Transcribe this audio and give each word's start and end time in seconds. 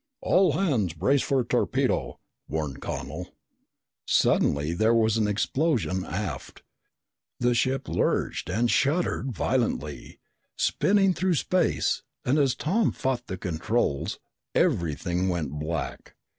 "All 0.21 0.53
hands 0.53 0.93
brace 0.93 1.21
for 1.21 1.43
torpedo!" 1.43 2.19
warned 2.47 2.81
Connel. 2.81 3.35
Suddenly 4.07 4.73
there 4.73 4.95
was 4.95 5.15
an 5.17 5.27
explosion 5.27 6.03
aft. 6.05 6.63
The 7.39 7.53
ship 7.53 7.87
lurched 7.87 8.49
and 8.49 8.71
shuddered 8.71 9.31
violently, 9.31 10.17
spinning 10.57 11.13
through 11.13 11.35
space, 11.35 12.01
and 12.25 12.39
as 12.39 12.55
Tom 12.55 12.91
fought 12.91 13.27
the 13.27 13.37
controls, 13.37 14.17
everything 14.55 15.29
went 15.29 15.51
black. 15.51 16.15